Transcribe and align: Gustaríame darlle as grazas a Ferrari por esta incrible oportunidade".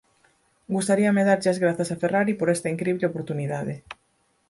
Gustaríame 0.75 1.25
darlle 1.29 1.49
as 1.51 1.61
grazas 1.63 1.89
a 1.93 1.99
Ferrari 2.01 2.33
por 2.39 2.47
esta 2.55 2.71
incrible 2.75 3.05
oportunidade". 3.11 3.75